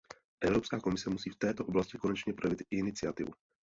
Evropská 0.41 0.79
komise 0.79 1.09
musí 1.09 1.29
v 1.29 1.35
této 1.35 1.65
oblasti 1.65 1.97
konečně 1.97 2.33
projevit 2.33 2.67
iniciativu. 2.71 3.31